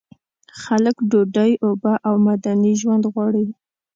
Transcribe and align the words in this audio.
خلک 0.61 0.95
ډوډۍ، 1.09 1.51
اوبه 1.65 1.93
او 2.07 2.13
مدني 2.27 2.73
ژوند 2.81 3.03
غواړي. 3.13 3.45